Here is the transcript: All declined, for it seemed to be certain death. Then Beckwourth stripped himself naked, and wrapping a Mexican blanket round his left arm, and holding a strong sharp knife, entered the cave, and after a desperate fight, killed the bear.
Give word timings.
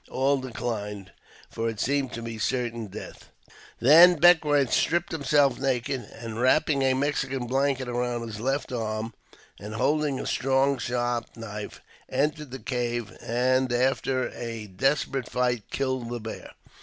All 0.09 0.37
declined, 0.37 1.11
for 1.51 1.69
it 1.69 1.79
seemed 1.79 2.11
to 2.13 2.23
be 2.23 2.39
certain 2.39 2.87
death. 2.87 3.29
Then 3.79 4.19
Beckwourth 4.19 4.73
stripped 4.73 5.11
himself 5.11 5.59
naked, 5.59 6.01
and 6.17 6.41
wrapping 6.41 6.81
a 6.81 6.95
Mexican 6.95 7.45
blanket 7.45 7.87
round 7.87 8.25
his 8.25 8.39
left 8.39 8.71
arm, 8.71 9.13
and 9.59 9.75
holding 9.75 10.19
a 10.19 10.25
strong 10.25 10.79
sharp 10.79 11.27
knife, 11.37 11.81
entered 12.09 12.49
the 12.49 12.57
cave, 12.57 13.15
and 13.21 13.71
after 13.71 14.29
a 14.29 14.65
desperate 14.65 15.29
fight, 15.29 15.69
killed 15.69 16.09
the 16.09 16.19
bear. 16.19 16.49